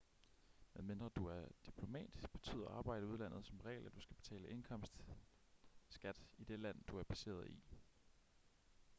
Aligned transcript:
medmindre 0.75 1.09
du 1.15 1.25
er 1.27 1.45
diplomat 1.65 2.25
betyder 2.33 2.67
arbejde 2.67 3.03
i 3.05 3.09
udlandet 3.09 3.45
som 3.45 3.59
regel 3.65 3.85
at 3.85 3.95
du 3.95 4.01
skal 4.01 4.15
betale 4.15 4.47
indkomstskat 4.49 6.21
i 6.37 6.43
det 6.43 6.59
land 6.59 6.83
du 6.87 6.97
er 6.99 7.03
baseret 7.03 7.47
i 7.47 7.61